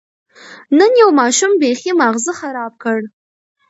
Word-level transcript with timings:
نن 0.77 0.91
یو 1.01 1.09
ماشوم 1.19 1.51
بېخي 1.61 1.91
ماغزه 2.01 2.33
خراب 2.39 2.73
کړ. 2.83 2.97